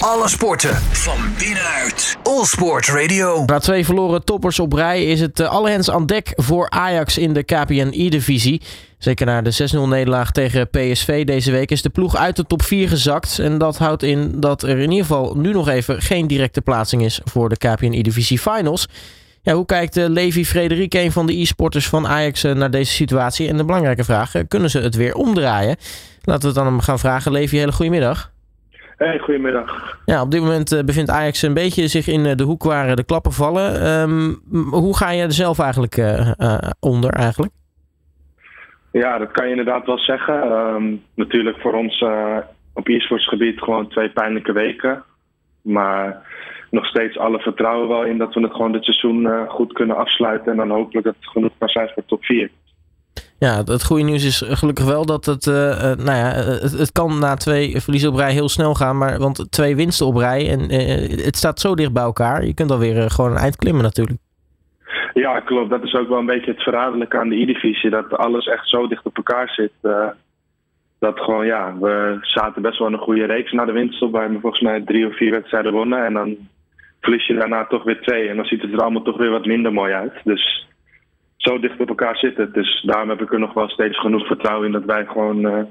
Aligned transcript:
Alle 0.00 0.28
sporten 0.28 0.74
van 0.76 1.18
binnenuit. 1.38 2.16
All 2.22 2.44
Sport 2.44 2.86
Radio. 2.86 3.44
Na 3.46 3.58
twee 3.58 3.84
verloren 3.84 4.24
toppers 4.24 4.58
op 4.58 4.72
rij 4.72 5.04
is 5.04 5.20
het 5.20 5.40
uh, 5.40 5.48
alle 5.48 5.70
hens 5.70 5.90
aan 5.90 6.06
dek 6.06 6.32
voor 6.34 6.70
Ajax 6.70 7.18
in 7.18 7.32
de 7.32 7.42
KPN-I-divisie. 7.42 8.62
Zeker 8.98 9.26
na 9.26 9.42
de 9.42 9.70
6-0 9.74 9.78
nederlaag 9.88 10.30
tegen 10.30 10.70
PSV 10.70 11.24
deze 11.24 11.50
week 11.50 11.70
is 11.70 11.82
de 11.82 11.88
ploeg 11.88 12.16
uit 12.16 12.36
de 12.36 12.46
top 12.46 12.62
4 12.62 12.88
gezakt. 12.88 13.38
En 13.38 13.58
dat 13.58 13.78
houdt 13.78 14.02
in 14.02 14.40
dat 14.40 14.62
er 14.62 14.78
in 14.78 14.90
ieder 14.90 15.06
geval 15.06 15.36
nu 15.36 15.52
nog 15.52 15.68
even 15.68 16.02
geen 16.02 16.26
directe 16.26 16.60
plaatsing 16.60 17.04
is 17.04 17.20
voor 17.24 17.48
de 17.48 17.56
KPN-I-divisie 17.56 18.38
finals. 18.38 18.88
Ja, 19.42 19.54
hoe 19.54 19.66
kijkt 19.66 19.96
uh, 19.96 20.08
Levi 20.08 20.46
Frederik, 20.46 20.94
een 20.94 21.12
van 21.12 21.26
de 21.26 21.40
e-sporters 21.40 21.88
van 21.88 22.06
Ajax, 22.06 22.44
uh, 22.44 22.52
naar 22.52 22.70
deze 22.70 22.92
situatie? 22.92 23.48
En 23.48 23.56
de 23.56 23.64
belangrijke 23.64 24.04
vraag, 24.04 24.32
kunnen 24.48 24.70
ze 24.70 24.78
het 24.78 24.94
weer 24.94 25.14
omdraaien? 25.14 25.76
Laten 26.22 26.42
we 26.42 26.46
het 26.46 26.56
dan 26.56 26.66
hem 26.66 26.80
gaan 26.80 26.98
vragen. 26.98 27.32
Levi, 27.32 27.56
hele 27.56 27.72
goedemiddag. 27.72 28.29
Hey, 29.04 29.18
goedemiddag. 29.18 29.98
Ja, 30.04 30.22
op 30.22 30.30
dit 30.30 30.40
moment 30.40 30.72
uh, 30.72 30.80
bevindt 30.80 31.10
Ajax 31.10 31.42
een 31.42 31.54
beetje 31.54 31.86
zich 31.86 32.06
in 32.06 32.36
de 32.36 32.42
hoek 32.42 32.62
waar 32.62 32.96
de 32.96 33.04
klappen 33.04 33.32
vallen. 33.32 33.86
Um, 33.86 34.40
hoe 34.70 34.96
ga 34.96 35.10
je 35.10 35.22
er 35.22 35.32
zelf 35.32 35.58
eigenlijk 35.58 35.96
onder 36.80 37.10
eigenlijk? 37.10 37.52
Ja, 38.92 39.18
dat 39.18 39.30
kan 39.30 39.44
je 39.44 39.50
inderdaad 39.50 39.86
wel 39.86 39.98
zeggen. 39.98 40.52
Um, 40.52 41.02
natuurlijk 41.14 41.60
voor 41.60 41.72
ons 41.72 42.04
op 42.72 42.88
e-sportsgebied 42.88 43.60
gewoon 43.60 43.88
twee 43.88 44.10
pijnlijke 44.10 44.52
weken. 44.52 45.02
Maar 45.62 46.22
nog 46.70 46.86
steeds 46.86 47.18
alle 47.18 47.38
vertrouwen 47.38 47.88
wel 47.88 48.04
in 48.04 48.18
dat 48.18 48.34
we 48.34 48.40
het 48.40 48.52
gewoon 48.52 48.72
dit 48.72 48.84
seizoen 48.84 49.46
goed 49.48 49.72
kunnen 49.72 49.96
afsluiten. 49.96 50.52
En 50.52 50.56
dan 50.56 50.70
hopelijk 50.70 51.06
dat 51.06 51.16
het 51.20 51.30
genoeg 51.30 51.52
kan 51.58 51.68
zijn 51.68 51.90
voor 51.94 52.04
top 52.06 52.24
4. 52.24 52.50
Ja, 53.46 53.62
het 53.64 53.84
goede 53.84 54.02
nieuws 54.02 54.24
is 54.24 54.42
gelukkig 54.46 54.84
wel 54.84 55.06
dat 55.06 55.24
het, 55.24 55.46
uh, 55.46 55.54
uh, 55.54 55.82
nou 55.82 56.18
ja, 56.22 56.28
het, 56.62 56.78
het, 56.78 56.92
kan 56.92 57.18
na 57.18 57.34
twee 57.34 57.80
verliezen 57.80 58.10
op 58.10 58.16
rij 58.16 58.32
heel 58.32 58.48
snel 58.48 58.74
gaan. 58.74 58.98
Maar, 58.98 59.18
want 59.18 59.52
twee 59.52 59.76
winsten 59.76 60.06
op 60.06 60.16
rij 60.16 60.50
en 60.50 60.60
het 61.24 61.36
staat 61.36 61.60
zo 61.60 61.74
dicht 61.74 61.92
bij 61.92 62.02
elkaar. 62.02 62.44
Je 62.44 62.54
kunt 62.54 62.70
alweer 62.70 63.10
gewoon 63.10 63.30
een 63.30 63.36
eind 63.36 63.56
klimmen 63.56 63.82
natuurlijk. 63.82 64.18
Ja, 65.14 65.40
klopt. 65.40 65.70
Dat 65.70 65.82
is 65.82 65.94
ook 65.94 66.08
wel 66.08 66.18
een 66.18 66.26
beetje 66.26 66.50
het 66.50 66.62
verraderlijke 66.62 67.18
aan 67.18 67.28
de 67.28 67.40
E-divisie. 67.40 67.90
Dat 67.90 68.16
alles 68.16 68.46
echt 68.46 68.68
zo 68.68 68.88
dicht 68.88 69.06
op 69.06 69.16
elkaar 69.16 69.48
zit 69.48 69.72
dat 70.98 71.20
gewoon, 71.20 71.46
ja, 71.46 71.74
we 71.80 72.18
zaten 72.20 72.62
best 72.62 72.78
wel 72.78 72.92
een 72.92 72.98
goede 72.98 73.24
reeks 73.24 73.52
na 73.52 73.64
de 73.64 73.72
winterstop. 73.72 74.12
Waar 74.12 74.32
we 74.32 74.40
volgens 74.40 74.62
mij 74.62 74.80
drie 74.80 75.06
of 75.06 75.16
vier 75.16 75.30
wedstrijden 75.30 75.72
wonnen. 75.72 76.04
En 76.04 76.12
dan 76.12 76.36
verlies 77.00 77.26
je 77.26 77.34
daarna 77.34 77.66
toch 77.66 77.82
weer 77.82 78.00
twee. 78.00 78.28
En 78.28 78.36
dan 78.36 78.44
ziet 78.44 78.62
het 78.62 78.72
er 78.72 78.80
allemaal 78.80 79.02
toch 79.02 79.16
weer 79.16 79.30
wat 79.30 79.46
minder 79.46 79.72
mooi 79.72 79.92
uit. 79.92 80.12
Dus 80.24 80.68
zo 81.40 81.58
dicht 81.58 81.80
op 81.80 81.88
elkaar 81.88 82.16
zitten. 82.16 82.52
Dus 82.52 82.82
daarom 82.86 83.08
heb 83.08 83.20
ik 83.20 83.32
er 83.32 83.38
nog 83.38 83.52
wel 83.52 83.68
steeds 83.68 84.00
genoeg 84.00 84.26
vertrouwen 84.26 84.66
in 84.66 84.72
dat 84.72 84.84
wij 84.84 85.04
gewoon, 85.04 85.46
uh, 85.46 85.62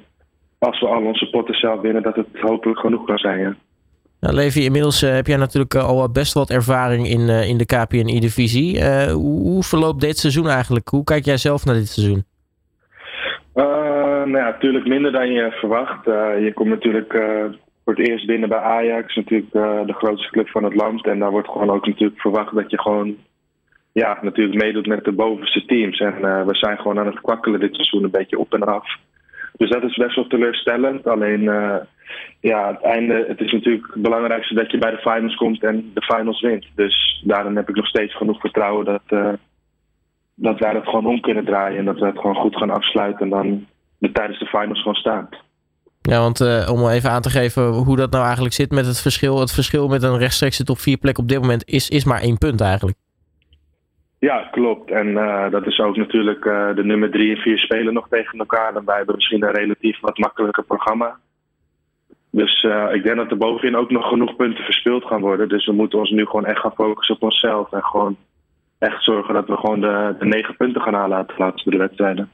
als 0.57 0.79
we 0.79 0.87
al 0.87 1.03
onze 1.03 1.29
potten 1.29 1.55
zelf 1.55 1.81
winnen, 1.81 2.03
dat 2.03 2.15
het 2.15 2.27
hopelijk 2.41 2.79
genoeg 2.79 3.05
kan 3.05 3.17
zijn. 3.17 3.39
Ja. 3.39 3.55
Nou, 4.19 4.35
Levi, 4.35 4.63
inmiddels 4.63 5.03
uh, 5.03 5.09
heb 5.09 5.27
jij 5.27 5.37
natuurlijk 5.37 5.75
al 5.75 6.11
best 6.11 6.33
wat 6.33 6.49
ervaring 6.49 7.07
in, 7.07 7.19
uh, 7.19 7.49
in 7.49 7.57
de 7.57 7.65
KPN-divisie. 7.65 8.83
hoe, 9.11 9.41
hoe 9.41 9.63
verloopt 9.63 10.01
dit 10.01 10.17
seizoen 10.17 10.47
eigenlijk? 10.47 10.87
Hoe 10.87 11.03
kijk 11.03 11.25
jij 11.25 11.37
zelf 11.37 11.65
naar 11.65 11.75
dit 11.75 11.87
seizoen? 11.87 12.23
nou 13.53 14.43
ja, 14.43 14.49
natuurlijk 14.49 14.87
minder 14.87 15.11
dan 15.11 15.31
je 15.31 15.51
verwacht. 15.51 16.05
je 16.45 16.51
komt 16.53 16.69
natuurlijk 16.69 17.11
voor 17.83 17.95
het 17.95 18.07
eerst 18.07 18.25
binnen 18.25 18.49
bij 18.49 18.57
Ajax, 18.57 19.15
natuurlijk 19.15 19.51
de 19.87 19.93
grootste 19.97 20.29
club 20.29 20.49
van 20.49 20.63
het 20.63 20.75
land. 20.75 21.05
En 21.05 21.19
daar 21.19 21.31
wordt 21.31 21.47
gewoon 21.47 21.69
ook 21.69 21.87
natuurlijk 21.87 22.19
verwacht 22.19 22.55
dat 22.55 22.71
je 22.71 22.81
gewoon 22.81 23.15
ja, 23.99 24.17
natuurlijk 24.21 24.63
meedoet 24.63 24.87
met 24.87 25.03
de 25.03 25.11
bovenste 25.11 25.65
teams. 25.65 25.99
En 25.99 26.15
uh, 26.21 26.45
we 26.45 26.55
zijn 26.55 26.77
gewoon 26.77 26.99
aan 26.99 27.05
het 27.05 27.21
kwakkelen 27.21 27.59
dit 27.59 27.75
seizoen 27.75 28.03
een 28.03 28.17
beetje 28.19 28.39
op 28.39 28.53
en 28.53 28.63
af. 28.63 28.87
Dus 29.57 29.69
dat 29.69 29.83
is 29.83 29.95
best 29.95 30.15
wel 30.15 30.27
teleurstellend. 30.27 31.07
Alleen 31.07 31.41
uh, 31.41 31.75
ja, 32.39 32.67
het 32.67 32.81
einde, 32.81 33.25
het 33.27 33.39
is 33.39 33.51
natuurlijk 33.51 33.87
het 33.93 34.01
belangrijkste 34.01 34.53
dat 34.53 34.71
je 34.71 34.77
bij 34.77 34.91
de 34.91 34.97
finals 34.97 35.35
komt 35.35 35.63
en 35.63 35.91
de 35.93 36.01
finals 36.01 36.41
wint. 36.41 36.65
Dus 36.75 37.23
daarom 37.25 37.55
heb 37.55 37.69
ik 37.69 37.75
nog 37.75 37.87
steeds 37.87 38.15
genoeg 38.15 38.39
vertrouwen 38.39 38.85
dat, 38.85 39.35
dat 40.35 40.59
wij 40.59 40.73
het 40.73 40.85
gewoon 40.85 41.05
om 41.05 41.21
kunnen 41.21 41.45
draaien. 41.45 41.77
En 41.77 41.85
dat 41.85 41.99
we 41.99 42.05
het 42.05 42.19
gewoon 42.19 42.35
goed 42.35 42.55
gaan 42.55 42.69
afsluiten 42.69 43.21
en 43.21 43.29
dan 43.29 43.65
de, 43.97 44.11
tijdens 44.11 44.39
de 44.39 44.45
finals 44.45 44.79
gewoon 44.79 44.95
staan. 44.95 45.29
Ja, 46.01 46.19
want 46.19 46.39
uh, 46.39 46.69
om 46.71 46.87
even 46.87 47.11
aan 47.11 47.21
te 47.21 47.29
geven 47.29 47.63
hoe 47.63 47.95
dat 47.95 48.11
nou 48.11 48.23
eigenlijk 48.23 48.53
zit 48.53 48.71
met 48.71 48.85
het 48.85 49.01
verschil. 49.01 49.39
Het 49.39 49.51
verschil 49.51 49.87
met 49.87 50.03
een 50.03 50.17
rechtstreekse 50.17 50.63
top 50.63 50.79
4 50.79 50.97
plek 50.97 51.17
op 51.17 51.27
dit 51.27 51.41
moment 51.41 51.69
is, 51.69 51.89
is 51.89 52.03
maar 52.03 52.21
één 52.21 52.37
punt 52.37 52.61
eigenlijk. 52.61 52.97
Ja, 54.19 54.47
klopt. 54.51 54.91
En 54.91 55.07
uh, 55.07 55.49
dat 55.49 55.67
is 55.67 55.79
ook 55.79 55.97
natuurlijk 55.97 56.45
uh, 56.45 56.75
de 56.75 56.83
nummer 56.83 57.11
3 57.11 57.35
en 57.35 57.41
4 57.41 57.57
spelen 57.57 57.93
nog 57.93 58.07
tegen 58.09 58.39
elkaar. 58.39 58.75
En 58.75 58.85
wij 58.85 58.97
hebben 58.97 59.15
misschien 59.15 59.43
een 59.43 59.51
relatief 59.51 59.99
wat 59.99 60.17
makkelijker 60.17 60.63
programma. 60.63 61.17
Dus 62.31 62.63
ik 62.93 63.03
denk 63.03 63.15
dat 63.15 63.31
er 63.31 63.37
bovenin 63.37 63.75
ook 63.75 63.89
nog 63.89 64.07
genoeg 64.07 64.35
punten 64.35 64.63
verspeeld 64.63 65.03
gaan 65.05 65.21
worden. 65.21 65.49
Dus 65.49 65.65
we 65.65 65.71
moeten 65.71 65.99
ons 65.99 66.09
nu 66.09 66.25
gewoon 66.25 66.45
echt 66.45 66.59
gaan 66.59 66.73
focussen 66.75 67.15
op 67.15 67.23
onszelf. 67.23 67.71
En 67.71 67.83
gewoon 67.83 68.17
echt 68.79 69.03
zorgen 69.03 69.33
dat 69.33 69.47
we 69.47 69.55
gewoon 69.55 69.81
de, 69.81 70.15
de 70.19 70.25
9 70.25 70.55
punten 70.55 70.81
gaan 70.81 70.93
halen 70.93 71.17
uit 71.17 71.27
de 71.27 71.33
laatste 71.37 71.69
drie 71.69 71.79
wedstrijden. 71.79 72.29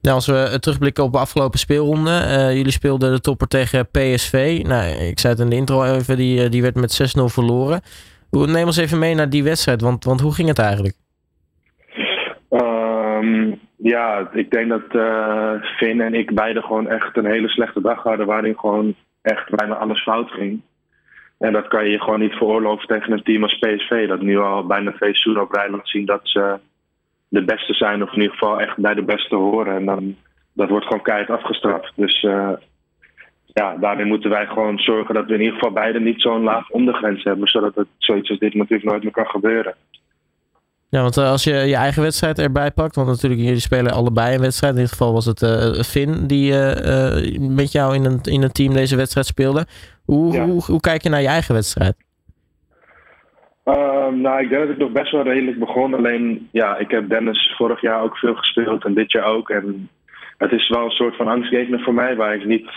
Nou, 0.00 0.16
als 0.16 0.26
we 0.26 0.56
terugblikken 0.60 1.04
op 1.04 1.12
de 1.12 1.18
afgelopen 1.18 1.58
speelronde. 1.58 2.10
Jullie 2.54 2.72
speelden 2.72 3.12
de 3.12 3.20
topper 3.20 3.48
tegen 3.48 3.90
PSV. 3.90 4.62
Nou, 4.66 4.84
ik 4.90 5.18
zei 5.18 5.32
het 5.32 5.42
in 5.42 5.50
de 5.50 5.56
intro 5.56 5.82
even, 5.84 6.16
die, 6.16 6.44
eh, 6.44 6.50
die 6.50 6.62
werd 6.62 6.74
met 6.74 6.92
6-0 6.92 7.28
verloren. 7.28 7.80
Neem 8.30 8.66
ons 8.66 8.76
even 8.76 8.98
mee 8.98 9.14
naar 9.14 9.30
die 9.30 9.44
wedstrijd, 9.44 9.80
want, 9.80 10.04
want 10.04 10.20
hoe 10.20 10.34
ging 10.34 10.48
het 10.48 10.58
eigenlijk? 10.58 10.94
Um, 13.22 13.60
ja, 13.76 14.28
ik 14.32 14.50
denk 14.50 14.68
dat 14.68 14.94
uh, 14.94 15.52
Finn 15.76 16.00
en 16.00 16.14
ik 16.14 16.34
beide 16.34 16.62
gewoon 16.62 16.88
echt 16.88 17.16
een 17.16 17.26
hele 17.26 17.48
slechte 17.48 17.80
dag 17.80 18.02
hadden. 18.02 18.26
Waarin 18.26 18.58
gewoon 18.58 18.94
echt 19.22 19.50
bijna 19.50 19.74
alles 19.74 20.02
fout 20.02 20.30
ging. 20.30 20.60
En 21.38 21.52
dat 21.52 21.68
kan 21.68 21.88
je 21.88 22.00
gewoon 22.00 22.20
niet 22.20 22.32
veroorloven 22.32 22.86
tegen 22.86 23.12
een 23.12 23.22
team 23.22 23.42
als 23.42 23.58
PSV. 23.58 24.08
Dat 24.08 24.20
nu 24.20 24.38
al 24.38 24.66
bijna 24.66 24.90
twee 24.90 25.14
seizoenen 25.14 25.42
op 25.42 25.52
rij 25.52 25.80
zien 25.82 26.06
dat 26.06 26.20
ze 26.22 26.58
de 27.28 27.44
beste 27.44 27.74
zijn, 27.74 28.02
of 28.02 28.12
in 28.12 28.20
ieder 28.20 28.36
geval 28.36 28.60
echt 28.60 28.76
bij 28.76 28.94
de 28.94 29.02
beste 29.02 29.34
horen. 29.34 29.76
En 29.76 29.84
dan, 29.84 30.16
dat 30.52 30.68
wordt 30.68 30.86
gewoon 30.86 31.02
keihard 31.02 31.30
afgestraft. 31.30 31.92
Dus 31.96 32.22
uh, 32.22 32.52
ja, 33.46 33.76
daarin 33.76 34.06
moeten 34.06 34.30
wij 34.30 34.46
gewoon 34.46 34.78
zorgen 34.78 35.14
dat 35.14 35.26
we 35.26 35.34
in 35.34 35.40
ieder 35.40 35.54
geval 35.54 35.72
beide 35.72 36.00
niet 36.00 36.20
zo'n 36.20 36.42
laag 36.42 36.70
ondergrens 36.70 37.24
hebben, 37.24 37.48
zodat 37.48 37.74
het 37.74 37.88
zoiets 37.98 38.30
als 38.30 38.38
dit 38.38 38.54
natuurlijk 38.54 38.90
nooit 38.90 39.02
meer 39.02 39.12
kan 39.12 39.26
gebeuren. 39.26 39.74
Ja, 40.94 41.02
want 41.02 41.16
uh, 41.16 41.30
als 41.30 41.44
je 41.44 41.52
je 41.52 41.74
eigen 41.74 42.02
wedstrijd 42.02 42.38
erbij 42.38 42.70
pakt, 42.70 42.94
want 42.94 43.08
natuurlijk 43.08 43.40
jullie 43.40 43.60
spelen 43.60 43.92
allebei 43.92 44.34
een 44.34 44.40
wedstrijd. 44.40 44.74
In 44.74 44.80
dit 44.80 44.90
geval 44.90 45.12
was 45.12 45.24
het 45.24 45.42
uh, 45.42 45.72
Finn 45.72 46.26
die 46.26 46.52
met 47.38 47.72
jou 47.72 47.94
in 47.94 48.04
een, 48.04 48.18
in 48.22 48.42
een 48.42 48.52
team 48.52 48.72
deze 48.72 48.96
wedstrijd 48.96 49.26
speelde. 49.26 49.66
Hoe, 50.04 50.32
ja. 50.32 50.44
hoe, 50.44 50.64
hoe 50.64 50.80
kijk 50.80 51.02
je 51.02 51.08
naar 51.08 51.20
je 51.20 51.28
eigen 51.28 51.54
wedstrijd? 51.54 51.94
Um, 53.64 54.20
nou, 54.20 54.42
ik 54.42 54.48
denk 54.48 54.60
dat 54.62 54.70
ik 54.70 54.78
nog 54.78 54.92
best 54.92 55.12
wel 55.12 55.22
redelijk 55.22 55.58
begon. 55.58 55.94
Alleen, 55.94 56.48
ja, 56.52 56.76
ik 56.76 56.90
heb 56.90 57.08
Dennis 57.08 57.54
vorig 57.56 57.80
jaar 57.80 58.02
ook 58.02 58.16
veel 58.16 58.34
gespeeld 58.34 58.84
en 58.84 58.94
dit 58.94 59.12
jaar 59.12 59.24
ook. 59.24 59.50
En 59.50 59.88
het 60.38 60.52
is 60.52 60.68
wel 60.68 60.84
een 60.84 60.90
soort 60.90 61.16
van 61.16 61.28
angstgegner 61.28 61.80
voor 61.80 61.94
mij, 61.94 62.16
waar 62.16 62.34
ik 62.34 62.44
niet... 62.44 62.70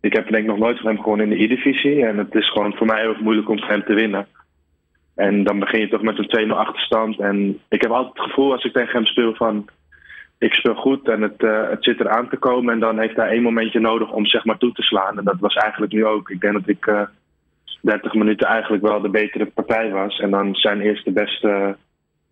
Ik 0.00 0.12
heb 0.12 0.28
denk 0.28 0.42
ik 0.42 0.50
nog 0.50 0.58
nooit 0.58 0.80
van 0.80 0.86
hem 0.86 1.02
gewoon 1.02 1.20
in 1.20 1.28
de 1.28 1.42
E-divisie. 1.42 2.06
En 2.06 2.18
het 2.18 2.34
is 2.34 2.50
gewoon 2.50 2.74
voor 2.74 2.86
mij 2.86 3.00
heel 3.00 3.16
moeilijk 3.20 3.48
om 3.48 3.58
hem 3.62 3.84
te 3.84 3.94
winnen. 3.94 4.26
En 5.20 5.44
dan 5.44 5.58
begin 5.58 5.80
je 5.80 5.88
toch 5.88 6.02
met 6.02 6.18
een 6.18 6.48
2-0 6.48 6.52
achterstand. 6.52 7.18
En 7.18 7.60
ik 7.68 7.82
heb 7.82 7.90
altijd 7.90 8.16
het 8.16 8.26
gevoel 8.26 8.52
als 8.52 8.64
ik 8.64 8.72
tegen 8.72 8.92
hem 8.92 9.06
speel 9.06 9.34
van... 9.34 9.68
Ik 10.38 10.54
speel 10.54 10.74
goed 10.74 11.08
en 11.08 11.22
het, 11.22 11.42
uh, 11.42 11.68
het 11.68 11.84
zit 11.84 12.00
eraan 12.00 12.28
te 12.28 12.36
komen. 12.36 12.72
En 12.72 12.80
dan 12.80 12.98
heeft 12.98 13.16
hij 13.16 13.28
één 13.28 13.42
momentje 13.42 13.80
nodig 13.80 14.12
om 14.12 14.26
zeg 14.26 14.44
maar 14.44 14.58
toe 14.58 14.72
te 14.72 14.82
slaan. 14.82 15.18
En 15.18 15.24
dat 15.24 15.40
was 15.40 15.54
eigenlijk 15.54 15.92
nu 15.92 16.04
ook. 16.06 16.30
Ik 16.30 16.40
denk 16.40 16.52
dat 16.52 16.68
ik... 16.68 16.86
Uh, 16.86 17.02
30 17.82 18.14
minuten 18.14 18.46
eigenlijk 18.46 18.82
wel 18.82 19.00
de 19.00 19.08
betere 19.08 19.46
partij 19.46 19.90
was. 19.90 20.18
En 20.18 20.30
dan 20.30 20.54
zijn 20.54 20.80
eerste 20.80 21.10
beste 21.10 21.76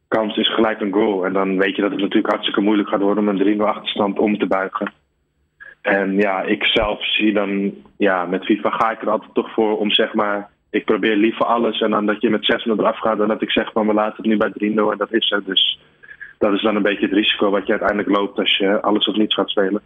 kans 0.09 0.37
is 0.37 0.55
gelijk 0.55 0.81
een 0.81 0.93
goal. 0.93 1.25
En 1.25 1.33
dan 1.33 1.59
weet 1.59 1.77
je 1.77 1.83
dat 1.83 1.91
het 1.91 2.01
natuurlijk 2.01 2.33
hartstikke 2.33 2.61
moeilijk 2.61 2.89
gaat 2.89 3.01
worden 3.01 3.29
om 3.29 3.41
een 3.41 3.59
3-0 3.59 3.63
achterstand 3.63 4.19
om 4.19 4.39
te 4.39 4.47
buigen. 4.47 4.93
En 5.83 6.17
ja, 6.17 6.43
ik 6.43 6.65
zelf 6.65 7.07
zie 7.07 7.33
dan, 7.33 7.75
ja, 7.97 8.27
met 8.27 8.45
FIFA 8.45 8.71
ga 8.71 8.91
ik 8.91 9.03
er 9.03 9.11
altijd 9.11 9.35
toch 9.35 9.53
voor 9.53 9.79
om 9.79 9.91
zeg 9.91 10.15
maar, 10.15 10.51
ik 10.71 10.85
probeer 10.85 11.17
liever 11.17 11.47
alles 11.47 11.81
en 11.81 11.91
dan 11.91 12.07
dat 12.07 12.21
je 12.21 12.31
met 12.31 12.63
6-0 12.67 12.71
eraf 12.79 12.99
gaat 12.99 13.19
dan 13.19 13.29
dat 13.29 13.43
ik 13.43 13.51
zeg 13.51 13.73
van 13.73 13.87
we 13.87 13.95
laten 13.95 14.17
het 14.17 14.27
nu 14.27 14.37
bij 14.37 14.51
3-0 14.51 14.53
en 14.63 14.99
dat 14.99 15.13
is 15.13 15.29
het. 15.29 15.47
Dus 15.47 15.81
dat 16.39 16.53
is 16.53 16.63
dan 16.63 16.77
een 16.77 16.83
beetje 16.83 17.07
het 17.07 17.15
risico 17.15 17.51
wat 17.51 17.67
je 17.67 17.73
uiteindelijk 17.73 18.09
loopt 18.19 18.39
als 18.39 18.57
je 18.57 18.81
alles 18.83 19.07
of 19.07 19.17
niets 19.17 19.35
gaat 19.35 19.51
spelen. 19.51 19.83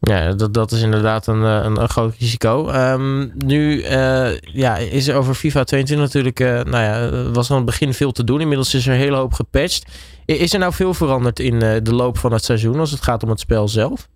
Ja, 0.00 0.32
dat, 0.32 0.54
dat 0.54 0.70
is 0.70 0.82
inderdaad 0.82 1.26
een, 1.26 1.42
eh, 1.42 1.60
een, 1.64 1.80
een 1.80 1.88
groot 1.88 2.16
risico. 2.18 2.68
Um, 2.68 3.32
nu 3.36 3.82
uh, 3.82 4.38
ja, 4.38 4.76
is 4.76 5.08
er 5.08 5.16
over 5.16 5.34
FIFA 5.34 5.64
22 5.64 6.06
natuurlijk, 6.06 6.40
uh, 6.40 6.72
nou 6.72 6.84
ja, 6.84 7.30
was 7.32 7.50
aan 7.50 7.56
het 7.56 7.66
begin 7.66 7.92
veel 7.92 8.12
te 8.12 8.24
doen. 8.24 8.40
Inmiddels 8.40 8.74
is 8.74 8.86
er 8.86 8.92
een 8.92 8.98
hele 8.98 9.16
hoop 9.16 9.32
gepatcht. 9.32 10.14
Is 10.24 10.52
er 10.52 10.58
nou 10.58 10.72
veel 10.72 10.94
veranderd 10.94 11.38
in 11.38 11.58
de 11.58 11.94
loop 11.94 12.18
van 12.18 12.32
het 12.32 12.44
seizoen 12.44 12.78
als 12.78 12.90
het 12.90 13.02
gaat 13.02 13.22
om 13.22 13.28
het 13.28 13.40
spel 13.40 13.68
zelf? 13.68 14.08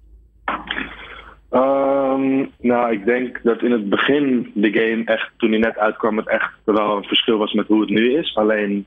Nou, 2.61 2.93
ik 2.93 3.05
denk 3.05 3.43
dat 3.43 3.63
in 3.63 3.73
het 3.73 3.89
begin 3.89 4.51
de 4.55 4.73
game 4.73 5.05
echt, 5.05 5.31
toen 5.37 5.51
hij 5.51 5.59
net 5.59 5.79
uitkwam, 5.79 6.17
het 6.17 6.29
echt 6.29 6.53
wel 6.65 6.97
een 6.97 7.05
verschil 7.05 7.39
was 7.39 7.53
met 7.53 7.67
hoe 7.67 7.81
het 7.81 7.91
nu 7.91 8.17
is. 8.17 8.37
Alleen, 8.37 8.87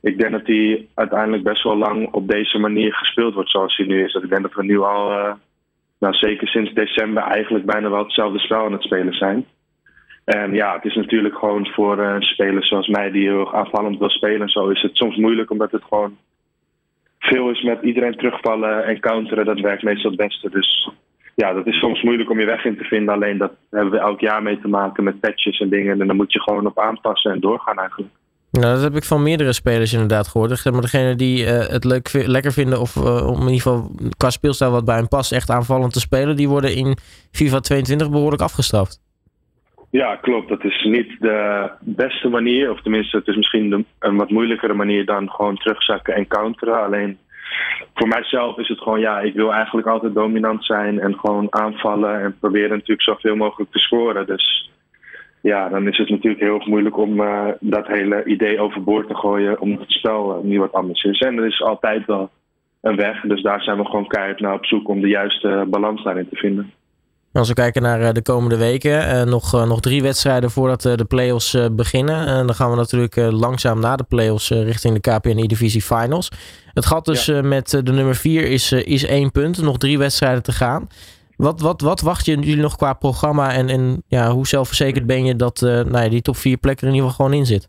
ik 0.00 0.18
denk 0.18 0.32
dat 0.32 0.46
hij 0.46 0.86
uiteindelijk 0.94 1.42
best 1.42 1.62
wel 1.62 1.76
lang 1.76 2.12
op 2.12 2.28
deze 2.28 2.58
manier 2.58 2.94
gespeeld 2.94 3.34
wordt 3.34 3.50
zoals 3.50 3.76
hij 3.76 3.86
nu 3.86 4.04
is. 4.04 4.12
Dat 4.12 4.22
ik 4.22 4.30
denk 4.30 4.42
dat 4.42 4.54
we 4.54 4.64
nu 4.64 4.78
al 4.78 5.36
nou, 5.98 6.14
zeker 6.14 6.48
sinds 6.48 6.72
december 6.72 7.22
eigenlijk 7.22 7.64
bijna 7.64 7.90
wel 7.90 8.02
hetzelfde 8.02 8.38
spel 8.38 8.64
aan 8.64 8.72
het 8.72 8.82
spelen 8.82 9.14
zijn. 9.14 9.46
En 10.24 10.54
ja, 10.54 10.74
het 10.74 10.84
is 10.84 10.94
natuurlijk 10.94 11.34
gewoon 11.34 11.66
voor 11.66 11.98
uh, 11.98 12.20
spelers 12.20 12.68
zoals 12.68 12.88
mij 12.88 13.10
die 13.10 13.28
heel 13.28 13.54
aanvallend 13.54 13.98
wil 13.98 14.10
spelen. 14.10 14.48
Zo 14.48 14.68
is 14.68 14.82
het 14.82 14.96
soms 14.96 15.16
moeilijk 15.16 15.50
omdat 15.50 15.70
het 15.70 15.82
gewoon 15.84 16.16
veel 17.18 17.50
is 17.50 17.62
met 17.62 17.82
iedereen 17.82 18.16
terugvallen 18.16 18.84
en 18.84 19.00
counteren. 19.00 19.44
Dat 19.44 19.60
werkt 19.60 19.82
meestal 19.82 20.10
het 20.10 20.20
beste. 20.20 20.50
Dus 20.50 20.90
ja, 21.42 21.52
dat 21.52 21.66
is 21.66 21.78
soms 21.78 22.02
moeilijk 22.02 22.30
om 22.30 22.40
je 22.40 22.46
weg 22.46 22.64
in 22.64 22.76
te 22.76 22.84
vinden. 22.84 23.14
Alleen 23.14 23.38
dat 23.38 23.52
hebben 23.70 23.92
we 23.92 23.98
elk 23.98 24.20
jaar 24.20 24.42
mee 24.42 24.60
te 24.60 24.68
maken 24.68 25.04
met 25.04 25.20
patches 25.20 25.58
en 25.58 25.68
dingen. 25.68 26.00
En 26.00 26.06
dan 26.06 26.16
moet 26.16 26.32
je 26.32 26.40
gewoon 26.40 26.66
op 26.66 26.78
aanpassen 26.78 27.32
en 27.32 27.40
doorgaan 27.40 27.78
eigenlijk. 27.78 28.12
Nou, 28.50 28.74
dat 28.74 28.82
heb 28.82 28.94
ik 28.94 29.04
van 29.04 29.22
meerdere 29.22 29.52
spelers 29.52 29.92
inderdaad 29.92 30.28
gehoord. 30.28 30.64
Maar 30.64 30.80
degene 30.80 31.14
die 31.14 31.44
uh, 31.44 31.66
het 31.66 31.84
leuk, 31.84 32.10
lekker 32.12 32.52
vinden 32.52 32.80
of 32.80 32.96
uh, 32.96 33.26
om 33.26 33.34
in 33.34 33.52
ieder 33.52 33.60
geval 33.60 33.90
qua 34.16 34.30
speelstijl 34.30 34.70
wat 34.70 34.84
bij 34.84 34.96
hen 34.96 35.08
past 35.08 35.32
echt 35.32 35.50
aanvallend 35.50 35.92
te 35.92 36.00
spelen, 36.00 36.36
die 36.36 36.48
worden 36.48 36.74
in 36.74 36.96
FIFA 37.30 37.60
22 37.60 38.10
behoorlijk 38.10 38.42
afgestraft. 38.42 39.00
Ja, 39.90 40.16
klopt. 40.16 40.48
Dat 40.48 40.64
is 40.64 40.84
niet 40.84 41.16
de 41.18 41.70
beste 41.80 42.28
manier. 42.28 42.70
Of 42.70 42.82
tenminste, 42.82 43.16
het 43.16 43.26
is 43.26 43.36
misschien 43.36 43.70
de, 43.70 43.84
een 43.98 44.16
wat 44.16 44.30
moeilijkere 44.30 44.74
manier 44.74 45.04
dan 45.04 45.30
gewoon 45.30 45.56
terugzakken 45.56 46.14
en 46.14 46.26
counteren. 46.26 46.84
Alleen 46.84 47.18
voor 47.94 48.08
mijzelf 48.08 48.58
is 48.58 48.68
het 48.68 48.78
gewoon, 48.78 49.00
ja, 49.00 49.20
ik 49.20 49.34
wil 49.34 49.52
eigenlijk 49.52 49.86
altijd 49.86 50.14
dominant 50.14 50.64
zijn 50.64 51.00
en 51.00 51.18
gewoon 51.18 51.46
aanvallen 51.50 52.20
en 52.20 52.36
proberen 52.40 52.70
natuurlijk 52.70 53.02
zoveel 53.02 53.36
mogelijk 53.36 53.70
te 53.70 53.78
scoren. 53.78 54.26
Dus 54.26 54.70
ja, 55.40 55.68
dan 55.68 55.88
is 55.88 55.98
het 55.98 56.08
natuurlijk 56.08 56.42
heel 56.42 56.62
moeilijk 56.66 56.96
om 56.96 57.20
uh, 57.20 57.48
dat 57.60 57.86
hele 57.86 58.24
idee 58.24 58.60
overboord 58.60 59.08
te 59.08 59.14
gooien, 59.14 59.60
omdat 59.60 59.80
het 59.80 59.90
spel 59.90 60.38
uh, 60.38 60.44
nu 60.44 60.58
wat 60.58 60.72
anders 60.72 61.02
is. 61.02 61.20
En 61.20 61.38
er 61.38 61.46
is 61.46 61.62
altijd 61.62 62.06
wel 62.06 62.30
een 62.80 62.96
weg, 62.96 63.20
dus 63.20 63.42
daar 63.42 63.62
zijn 63.62 63.78
we 63.78 63.84
gewoon 63.84 64.06
keihard 64.06 64.40
naar 64.40 64.54
op 64.54 64.66
zoek 64.66 64.88
om 64.88 65.00
de 65.00 65.08
juiste 65.08 65.66
balans 65.68 66.02
daarin 66.02 66.28
te 66.28 66.36
vinden. 66.36 66.72
Als 67.38 67.48
we 67.48 67.54
kijken 67.54 67.82
naar 67.82 68.00
eh, 68.00 68.12
de 68.12 68.22
komende 68.22 68.56
weken, 68.56 69.28
nog, 69.28 69.66
nog 69.66 69.80
drie 69.80 70.02
wedstrijden 70.02 70.50
voordat 70.50 70.82
de 70.82 71.04
play-offs 71.08 71.68
beginnen. 71.72 72.26
En 72.26 72.46
dan 72.46 72.54
gaan 72.54 72.70
we 72.70 72.76
natuurlijk 72.76 73.16
langzaam 73.16 73.80
na 73.80 73.96
de 73.96 74.04
play-offs 74.08 74.50
richting 74.50 75.00
de 75.00 75.10
KPNI-divisie 75.10 75.82
finals. 75.82 76.30
Het 76.72 76.86
gat 76.86 77.04
dus 77.04 77.26
ja. 77.26 77.42
met 77.42 77.70
de 77.70 77.92
nummer 77.92 78.14
vier 78.14 78.50
is, 78.50 78.72
is 78.72 79.06
één 79.06 79.32
punt. 79.32 79.62
Nog 79.62 79.78
drie 79.78 79.98
wedstrijden 79.98 80.42
te 80.42 80.52
gaan. 80.52 80.88
Wat, 81.38 81.60
wat, 81.60 81.80
wat 81.80 82.00
wacht 82.00 82.24
je 82.24 82.34
jullie 82.34 82.62
nog 82.62 82.76
qua 82.76 82.92
programma 82.92 83.52
en, 83.52 83.68
en 83.68 84.02
ja, 84.06 84.30
hoe 84.30 84.46
zelfverzekerd 84.46 85.06
ben 85.06 85.24
je 85.24 85.36
dat 85.36 85.60
uh, 85.60 85.70
nou 85.70 86.04
ja, 86.04 86.08
die 86.08 86.22
top 86.22 86.36
4 86.36 86.56
plekken 86.56 86.86
er 86.86 86.92
in 86.92 86.98
ieder 86.98 87.10
geval 87.10 87.26
gewoon 87.26 87.40
in 87.40 87.46
zit? 87.46 87.68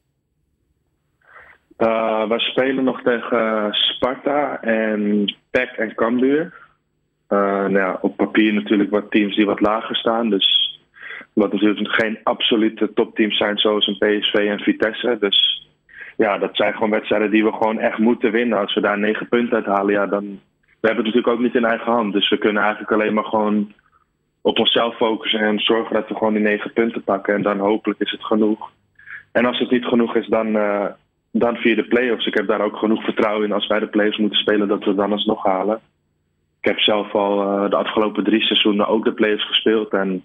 Uh, 1.78 2.28
we 2.28 2.40
spelen 2.40 2.84
nog 2.84 3.02
tegen 3.02 3.68
Sparta 3.72 4.62
en 4.62 5.34
PEC 5.52 5.70
en 5.70 5.96
Cambuur. 5.96 6.54
Uh, 7.30 7.66
nou 7.66 7.98
op 8.02 8.18
papier 8.18 8.54
natuurlijk 8.54 8.90
wat 8.90 9.12
teams 9.12 9.36
die 9.36 9.46
wat 9.46 9.60
lager 9.60 9.96
staan. 9.96 10.30
Dus 10.30 10.80
wat 11.34 11.54
natuurlijk 11.54 12.02
geen 12.02 12.20
absolute 12.24 12.94
topteams 12.94 13.38
zijn 13.38 13.58
zoals 13.58 13.88
een 13.88 13.98
PSV 13.98 14.34
en 14.34 14.60
Vitesse. 14.60 15.18
Dus 15.20 15.68
ja, 16.18 16.38
dat 16.38 16.56
zijn 16.56 16.74
gewoon 16.74 16.90
wedstrijden 16.90 17.32
die 17.32 17.44
we 17.44 17.52
gewoon 17.52 17.80
echt 17.80 17.98
moeten 17.98 18.32
winnen. 18.32 18.60
Als 18.60 18.74
we 18.74 18.82
daar 18.82 19.00
negen 19.00 19.28
punten 19.28 19.56
uit 19.56 19.66
halen, 19.66 19.94
ja, 19.94 20.06
dan, 20.06 20.24
we 20.80 20.88
hebben 20.88 21.06
het 21.06 21.16
natuurlijk 21.16 21.34
ook 21.34 21.40
niet 21.40 21.56
in 21.56 21.66
eigen 21.66 21.92
hand. 21.92 22.14
Dus 22.14 22.30
we 22.30 22.38
kunnen 22.38 22.62
eigenlijk 22.62 22.92
alleen 22.92 23.14
maar 23.14 23.26
gewoon 23.26 23.74
op 24.42 24.60
onszelf 24.60 24.96
focussen 24.96 25.40
en 25.40 25.60
zorgen 25.60 25.96
dat 25.96 26.08
we 26.08 26.16
gewoon 26.16 26.34
die 26.34 26.44
negen 26.44 26.74
punten 26.74 27.04
pakken. 27.04 27.36
En 27.36 27.42
dan 27.42 27.60
hopelijk 27.60 28.00
is 28.00 28.12
het 28.12 28.24
genoeg. 28.24 28.72
En 29.32 29.46
als 29.46 29.60
het 29.60 29.72
niet 29.72 29.86
genoeg 29.86 30.16
is, 30.16 30.28
dan, 30.28 30.48
uh, 30.48 30.86
dan 31.32 31.56
via 31.56 31.76
de 31.76 31.88
play-offs. 31.88 32.26
Ik 32.26 32.34
heb 32.34 32.48
daar 32.48 32.62
ook 32.62 32.78
genoeg 32.78 33.04
vertrouwen 33.04 33.46
in 33.46 33.54
als 33.54 33.68
wij 33.68 33.80
de 33.80 33.88
play-offs 33.88 34.18
moeten 34.18 34.40
spelen, 34.40 34.68
dat 34.68 34.84
we 34.84 34.96
dan 34.96 35.12
alsnog 35.12 35.44
halen. 35.44 35.80
Ik 36.70 36.76
heb 36.76 36.84
zelf 36.84 37.16
al 37.16 37.42
uh, 37.42 37.70
de 37.70 37.76
afgelopen 37.76 38.24
drie 38.24 38.42
seizoenen 38.42 38.88
ook 38.88 39.04
de 39.04 39.14
play-offs 39.14 39.48
gespeeld. 39.48 39.94
En 39.94 40.24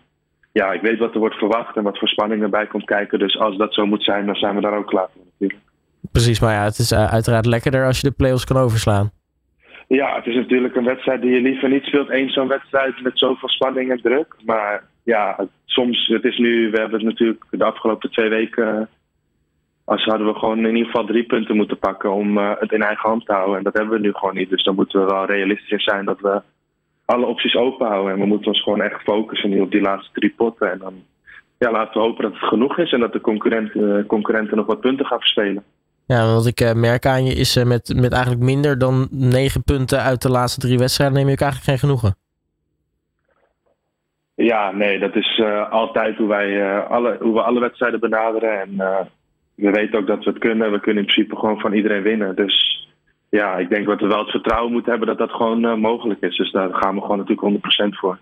ja, 0.53 0.73
ik 0.73 0.81
weet 0.81 0.99
wat 0.99 1.15
er 1.15 1.19
wordt 1.19 1.35
verwacht 1.35 1.77
en 1.77 1.83
wat 1.83 1.99
voor 1.99 2.09
spanning 2.09 2.43
erbij 2.43 2.67
komt 2.67 2.85
kijken. 2.85 3.19
Dus 3.19 3.39
als 3.39 3.57
dat 3.57 3.75
zo 3.75 3.87
moet 3.87 4.05
zijn, 4.05 4.27
dan 4.27 4.35
zijn 4.35 4.55
we 4.55 4.61
daar 4.61 4.77
ook 4.77 4.87
klaar 4.87 5.09
voor 5.15 5.23
natuurlijk. 5.25 5.61
Precies, 6.13 6.41
maar 6.41 6.53
ja, 6.53 6.65
het 6.65 6.79
is 6.79 6.93
uh, 6.93 7.13
uiteraard 7.13 7.47
lekkerder 7.47 7.87
als 7.87 8.01
je 8.01 8.09
de 8.09 8.15
play-offs 8.17 8.45
kan 8.45 8.57
overslaan. 8.57 9.11
Ja, 9.89 10.17
het 10.17 10.27
is 10.27 10.35
natuurlijk 10.35 10.77
een 10.77 10.85
wedstrijd 10.85 11.21
die 11.21 11.31
je 11.31 11.41
liever 11.41 11.69
niet 11.69 11.85
speelt. 11.85 12.11
Eén 12.11 12.31
zo'n 12.31 12.49
wedstrijd 12.49 13.03
met 13.03 13.19
zoveel 13.19 13.49
spanning 13.49 13.91
en 13.91 14.01
druk. 14.01 14.37
Maar 14.45 14.85
ja, 15.03 15.49
soms, 15.65 16.07
het 16.07 16.25
is 16.25 16.39
nu, 16.39 16.71
we 16.71 16.79
hebben 16.79 16.99
het 16.99 17.09
natuurlijk 17.09 17.45
de 17.51 17.65
afgelopen 17.65 18.11
twee 18.11 18.29
weken. 18.29 18.89
Als 19.85 20.05
hadden 20.05 20.27
we 20.27 20.39
gewoon 20.39 20.59
in 20.59 20.77
ieder 20.77 20.85
geval 20.85 21.07
drie 21.07 21.25
punten 21.25 21.57
moeten 21.57 21.79
pakken 21.79 22.13
om 22.13 22.39
uh, 22.39 22.51
het 22.59 22.73
in 22.73 22.83
eigen 22.83 23.09
hand 23.09 23.27
te 23.27 23.33
houden. 23.33 23.57
En 23.57 23.63
dat 23.63 23.73
hebben 23.73 23.93
we 23.93 24.07
nu 24.07 24.13
gewoon 24.13 24.35
niet. 24.35 24.51
Dus 24.51 24.65
dan 24.65 24.75
moeten 24.75 25.01
we 25.01 25.07
wel 25.07 25.27
realistisch 25.27 25.85
zijn 25.85 26.05
dat 26.05 26.21
we 26.21 26.43
alle 27.05 27.27
opties 27.27 27.55
open 27.55 27.87
houden. 27.87 28.13
En 28.13 28.21
we 28.21 28.27
moeten 28.27 28.47
ons 28.47 28.63
gewoon 28.63 28.83
echt 28.83 29.03
focussen 29.03 29.51
nu 29.51 29.61
op 29.61 29.71
die 29.71 29.81
laatste 29.81 30.13
drie 30.13 30.35
potten. 30.37 30.73
En 30.73 30.79
dan 30.79 30.95
ja, 31.59 31.71
laten 31.71 31.93
we 31.93 32.07
hopen 32.07 32.23
dat 32.23 32.33
het 32.33 32.49
genoeg 32.49 32.79
is 32.79 32.93
en 32.93 33.01
dat 33.01 33.13
de 33.13 33.21
concurrenten, 33.21 34.07
concurrenten 34.07 34.57
nog 34.57 34.67
wat 34.67 34.81
punten 34.81 35.07
gaan 35.07 35.21
verspelen. 35.21 35.65
Ja, 36.07 36.35
wat 36.35 36.47
ik 36.47 36.61
uh, 36.61 36.73
merk 36.73 37.07
aan 37.07 37.25
je 37.25 37.35
is 37.35 37.65
met, 37.65 37.95
met 37.97 38.13
eigenlijk 38.13 38.43
minder 38.43 38.79
dan 38.79 39.09
negen 39.11 39.63
punten 39.63 40.01
uit 40.01 40.23
de 40.23 40.31
laatste 40.31 40.61
drie 40.61 40.79
wedstrijden 40.79 41.17
neem 41.17 41.27
je 41.27 41.33
ook 41.33 41.41
eigenlijk 41.41 41.71
geen 41.71 41.89
genoegen. 41.89 42.17
Ja, 44.35 44.71
nee, 44.71 44.99
dat 44.99 45.17
is 45.17 45.43
altijd 45.71 46.17
hoe 46.17 46.29
wij 46.29 46.79
alle, 46.81 47.17
hoe 47.21 47.35
we 47.35 47.43
alle 47.43 47.61
wedstrijden 47.61 48.01
benaderen. 48.01 48.61
En 48.61 48.81
we 49.55 49.71
weten 49.71 49.99
ook 49.99 50.07
dat 50.07 50.25
we 50.25 50.31
het 50.31 50.39
kunnen. 50.39 50.73
We 50.73 50.81
kunnen 50.81 51.03
in 51.03 51.09
principe 51.09 51.37
gewoon 51.37 51.61
van 51.61 51.73
iedereen 51.73 52.03
winnen. 52.03 52.37
Dus 52.37 52.89
ja, 53.29 53.57
ik 53.57 53.69
denk 53.69 53.87
dat 53.87 54.01
we 54.01 54.07
wel 54.07 54.19
het 54.19 54.31
vertrouwen 54.31 54.73
moeten 54.73 54.91
hebben 54.91 55.09
dat 55.09 55.19
dat 55.19 55.31
gewoon 55.31 55.81
mogelijk 55.81 56.21
is. 56.21 56.37
Dus 56.37 56.53
daar 56.53 56.75
gaan 56.75 56.95
we 56.95 57.01
gewoon 57.01 57.19
natuurlijk 57.19 57.65
100% 57.95 57.99
voor. 57.99 58.19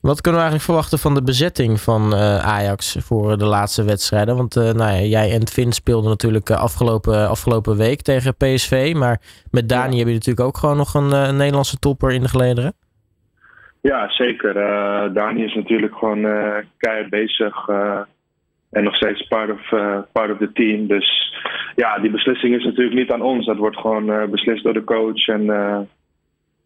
Wat 0.00 0.20
kunnen 0.20 0.40
we 0.40 0.46
eigenlijk 0.46 0.70
verwachten 0.70 0.98
van 0.98 1.14
de 1.14 1.22
bezetting 1.22 1.80
van 1.80 2.12
uh, 2.12 2.38
Ajax 2.38 2.96
voor 3.00 3.38
de 3.38 3.44
laatste 3.44 3.84
wedstrijden? 3.84 4.36
Want 4.36 4.56
uh, 4.56 4.62
nou 4.62 4.92
ja, 4.92 5.00
jij 5.00 5.32
en 5.32 5.48
Finn 5.48 5.72
speelden 5.72 6.10
natuurlijk 6.10 6.50
afgelopen, 6.50 7.28
afgelopen 7.28 7.76
week 7.76 8.02
tegen 8.02 8.36
PSV. 8.36 8.92
Maar 8.96 9.20
met 9.50 9.68
Dani 9.68 9.92
ja. 9.92 9.98
heb 9.98 10.06
je 10.06 10.12
natuurlijk 10.12 10.46
ook 10.46 10.56
gewoon 10.56 10.76
nog 10.76 10.94
een, 10.94 11.12
een, 11.12 11.36
Nederlandse 11.36 11.78
topper 11.78 12.12
in 12.12 12.22
de 12.22 12.28
gelederen. 12.28 12.72
Ja, 13.80 14.10
zeker. 14.10 14.54
Dani 15.14 15.44
is 15.44 15.54
natuurlijk 15.54 15.94
gewoon 15.94 16.22
keihard 16.76 17.10
bezig. 17.10 17.66
En 18.72 18.84
nog 18.84 18.96
steeds 18.96 19.26
part 19.26 19.50
of, 19.50 19.68
part 20.12 20.30
of 20.30 20.38
the 20.38 20.52
team. 20.52 20.86
Dus 20.86 21.34
ja, 21.76 21.98
die 21.98 22.10
beslissing 22.10 22.54
is 22.54 22.64
natuurlijk 22.64 22.96
niet 22.96 23.10
aan 23.10 23.22
ons. 23.22 23.46
Dat 23.46 23.56
wordt 23.56 23.76
gewoon 23.76 24.30
beslist 24.30 24.64
door 24.64 24.72
de 24.72 24.84
coach. 24.84 25.26
En 25.26 25.42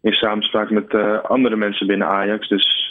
in 0.01 0.13
samenspraak 0.13 0.69
met 0.69 0.93
andere 1.23 1.55
mensen 1.55 1.87
binnen 1.87 2.07
Ajax. 2.07 2.47
Dus 2.47 2.87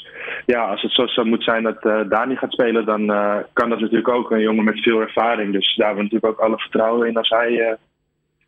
ja, 0.47 0.71
als 0.71 0.83
het 0.83 0.93
zo, 0.93 1.07
zo 1.07 1.25
moet 1.25 1.45
zijn 1.45 1.63
dat 1.63 1.85
uh, 1.85 2.01
Dani 2.09 2.37
gaat 2.37 2.53
spelen, 2.53 2.85
dan 2.85 3.01
uh, 3.11 3.37
kan 3.53 3.69
dat 3.69 3.81
natuurlijk 3.81 4.09
ook 4.09 4.31
een 4.31 4.41
jongen 4.41 4.65
met 4.65 4.83
veel 4.83 5.01
ervaring. 5.01 5.53
Dus 5.53 5.77
daar 5.77 5.87
hebben 5.87 6.05
we 6.05 6.11
natuurlijk 6.11 6.41
ook 6.41 6.47
alle 6.47 6.59
vertrouwen 6.59 7.09
in 7.09 7.17
als 7.17 7.29
hij 7.29 7.51
uh, 7.51 7.73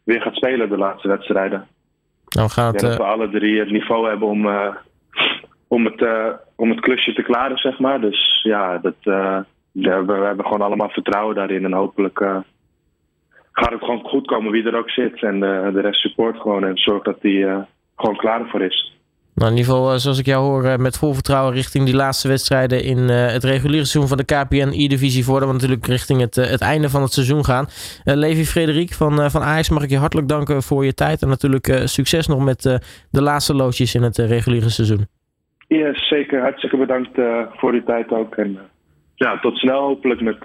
weer 0.04 0.22
gaat 0.22 0.36
spelen 0.36 0.68
de 0.68 0.76
laatste 0.76 1.08
wedstrijden. 1.08 1.66
Nou 2.28 2.50
gaat, 2.50 2.78
denk 2.78 2.92
dat 2.92 2.96
we 2.96 3.12
alle 3.12 3.30
drie 3.30 3.58
het 3.58 3.70
niveau 3.70 4.08
hebben 4.08 4.28
om, 4.28 4.48
om, 5.68 5.84
het, 5.84 6.08
om 6.56 6.70
het 6.70 6.80
klusje 6.80 7.12
te 7.12 7.22
klaren, 7.22 7.56
zeg 7.56 7.78
maar. 7.78 8.00
Dus 8.00 8.40
ja, 8.42 8.78
dat, 8.78 8.96
we, 9.82 9.88
hebben, 9.88 10.20
we 10.20 10.26
hebben 10.26 10.44
gewoon 10.44 10.62
allemaal 10.62 10.88
vertrouwen 10.88 11.34
daarin. 11.34 11.64
En 11.64 11.72
hopelijk 11.72 12.18
gaat 13.52 13.72
het 13.72 13.84
gewoon 13.84 14.04
goed 14.04 14.26
komen 14.26 14.52
wie 14.52 14.66
er 14.66 14.78
ook 14.78 14.90
zit. 14.90 15.22
En 15.22 15.40
de 15.40 15.80
rest 15.80 16.00
support 16.00 16.40
gewoon 16.40 16.64
en 16.64 16.76
zorgt 16.76 17.04
dat 17.04 17.18
hij 17.20 17.66
gewoon 17.96 18.16
klaar 18.16 18.48
voor 18.48 18.62
is. 18.62 18.98
Nou, 19.38 19.50
in 19.50 19.56
ieder 19.56 19.72
geval, 19.72 19.98
zoals 19.98 20.18
ik 20.18 20.26
jou 20.26 20.44
hoor, 20.44 20.80
met 20.80 20.98
vol 20.98 21.12
vertrouwen 21.12 21.54
richting 21.54 21.84
die 21.84 21.94
laatste 21.94 22.28
wedstrijden 22.28 22.84
in 22.84 22.98
uh, 22.98 23.32
het 23.32 23.44
reguliere 23.44 23.84
seizoen 23.84 24.08
van 24.08 24.16
de 24.16 24.24
KPN 24.24 24.72
E-divisie 24.72 25.24
voordat 25.24 25.48
we 25.48 25.54
natuurlijk 25.54 25.86
richting 25.86 26.20
het, 26.20 26.36
uh, 26.36 26.44
het 26.44 26.60
einde 26.60 26.88
van 26.88 27.02
het 27.02 27.12
seizoen 27.12 27.44
gaan. 27.44 27.64
Uh, 27.64 28.14
Levi 28.14 28.44
Frederik 28.44 28.92
van, 28.92 29.30
van 29.30 29.42
Ajax, 29.42 29.70
mag 29.70 29.82
ik 29.82 29.90
je 29.90 29.96
hartelijk 29.96 30.28
danken 30.28 30.62
voor 30.62 30.84
je 30.84 30.94
tijd 30.94 31.22
en 31.22 31.28
natuurlijk 31.28 31.66
succes 31.84 32.26
nog 32.26 32.44
met 32.44 32.62
de 33.10 33.22
laatste 33.22 33.54
loodjes 33.54 33.94
in 33.94 34.02
het 34.02 34.16
reguliere 34.16 34.70
seizoen. 34.70 35.06
Ja, 35.68 35.94
zeker. 35.94 36.40
Hartstikke 36.40 36.76
bedankt 36.76 37.10
voor 37.52 37.72
die 37.72 37.84
tijd 37.84 38.10
ook. 38.10 38.34
En 38.34 38.58
ja, 39.18 39.38
tot 39.40 39.56
snel 39.56 39.80
hopelijk 39.80 40.20
met, 40.20 40.44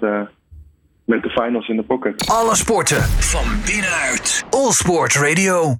met 1.04 1.22
de 1.22 1.30
finals 1.30 1.68
in 1.68 1.76
de 1.76 1.82
pocket. 1.82 2.28
Alle 2.30 2.54
sporten 2.54 3.02
van 3.02 3.44
binnenuit. 3.66 4.44
All 4.50 4.70
Sport 4.70 5.14
Radio. 5.14 5.72